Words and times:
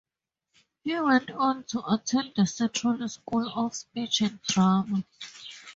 He 0.83 0.99
went 0.99 1.29
on 1.29 1.63
to 1.65 1.93
attend 1.93 2.33
the 2.35 2.47
Central 2.47 3.07
School 3.07 3.47
of 3.55 3.75
Speech 3.75 4.21
and 4.21 4.41
Drama. 4.41 5.03